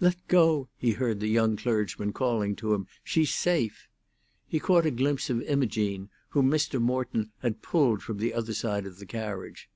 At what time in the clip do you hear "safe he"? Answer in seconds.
3.32-4.58